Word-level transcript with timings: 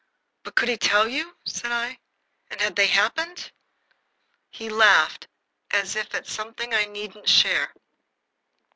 "But 0.41 0.55
could 0.55 0.67
he 0.67 0.77
tell 0.77 1.07
you?" 1.07 1.37
said 1.45 1.71
I. 1.71 1.99
"And 2.49 2.59
had 2.59 2.75
they 2.75 2.87
happened?" 2.87 3.51
He 4.49 4.67
laughed, 4.67 5.27
as 5.69 5.95
if 5.95 6.15
at 6.15 6.25
something 6.25 6.73
I 6.73 6.85
needn't 6.85 7.29
share. 7.29 7.71